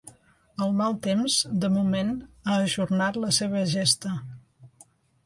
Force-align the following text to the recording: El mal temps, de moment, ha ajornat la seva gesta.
El 0.67 0.71
mal 0.77 0.95
temps, 1.07 1.35
de 1.65 1.69
moment, 1.73 2.09
ha 2.45 2.55
ajornat 2.69 3.21
la 3.25 3.29
seva 3.41 3.63
gesta. 3.75 4.15